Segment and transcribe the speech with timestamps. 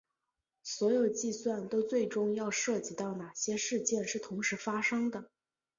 [0.63, 5.29] 所有计算都最终要涉及到哪些事件是同时发生的。